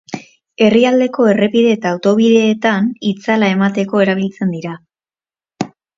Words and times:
Herrialdeko 0.67 1.25
errepide 1.33 1.75
eta 1.77 1.91
autobideetan 1.97 2.87
itzala 3.11 3.53
emateko 3.59 4.03
erabiltzen 4.07 4.57
dira. 4.59 4.73